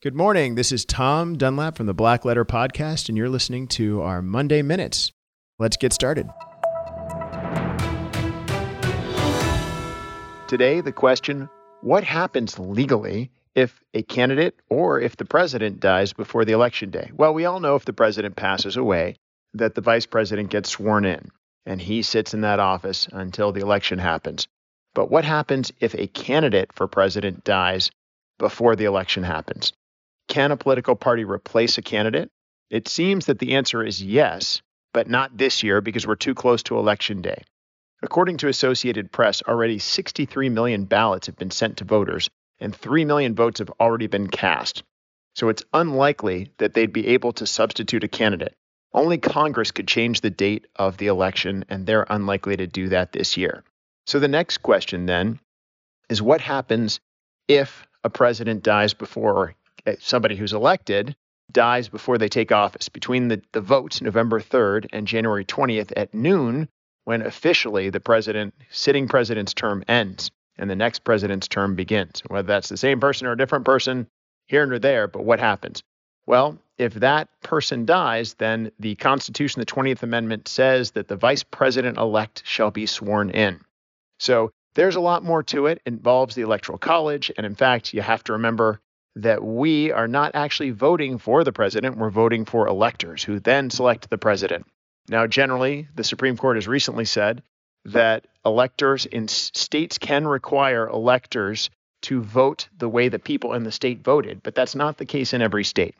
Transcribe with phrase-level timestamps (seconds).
[0.00, 0.54] Good morning.
[0.54, 4.62] This is Tom Dunlap from the Black Letter Podcast, and you're listening to our Monday
[4.62, 5.10] Minutes.
[5.58, 6.28] Let's get started.
[10.46, 11.48] Today, the question
[11.80, 17.10] what happens legally if a candidate or if the president dies before the election day?
[17.12, 19.16] Well, we all know if the president passes away,
[19.54, 21.28] that the vice president gets sworn in
[21.66, 24.46] and he sits in that office until the election happens.
[24.94, 27.90] But what happens if a candidate for president dies
[28.38, 29.72] before the election happens?
[30.28, 32.30] Can a political party replace a candidate?
[32.70, 36.62] It seems that the answer is yes, but not this year because we're too close
[36.64, 37.42] to election day.
[38.02, 43.04] According to Associated Press, already 63 million ballots have been sent to voters and 3
[43.04, 44.82] million votes have already been cast.
[45.34, 48.54] So it's unlikely that they'd be able to substitute a candidate.
[48.92, 53.12] Only Congress could change the date of the election, and they're unlikely to do that
[53.12, 53.62] this year.
[54.06, 55.38] So the next question then
[56.08, 57.00] is what happens
[57.46, 59.54] if a president dies before
[59.88, 61.16] Uh, somebody who's elected
[61.50, 62.90] dies before they take office.
[62.90, 66.68] Between the, the votes, November 3rd and January 20th at noon,
[67.04, 72.22] when officially the president, sitting president's term ends and the next president's term begins.
[72.26, 74.08] Whether that's the same person or a different person,
[74.46, 75.82] here or there, but what happens?
[76.26, 81.44] Well, if that person dies, then the Constitution, the 20th Amendment, says that the vice
[81.44, 83.60] president elect shall be sworn in.
[84.18, 85.80] So there's a lot more to it.
[85.86, 87.32] it involves the Electoral College.
[87.38, 88.80] And in fact, you have to remember
[89.16, 93.70] that we are not actually voting for the president, we're voting for electors who then
[93.70, 94.66] select the president.
[95.08, 97.42] Now, generally, the Supreme Court has recently said
[97.86, 101.70] that electors in states can require electors
[102.02, 105.32] to vote the way the people in the state voted, but that's not the case
[105.32, 105.96] in every state.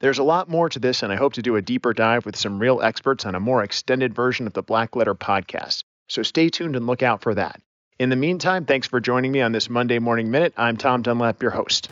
[0.00, 2.36] There's a lot more to this, and I hope to do a deeper dive with
[2.36, 5.82] some real experts on a more extended version of the Black Letter podcast.
[6.08, 7.60] So stay tuned and look out for that.
[7.96, 10.52] In the meantime, thanks for joining me on this Monday Morning Minute.
[10.56, 11.88] I'm Tom Dunlap, your host.